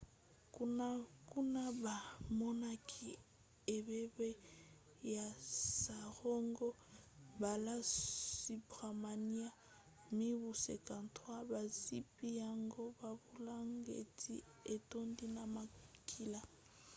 [1.33, 3.09] kuna bamonaki
[3.75, 4.29] ebembe
[5.15, 5.27] ya
[5.83, 6.69] saroja
[7.41, 9.55] balasubramanian
[10.17, 14.35] mibu 53 bazipi yango babulangeti
[14.73, 16.41] etondi na makila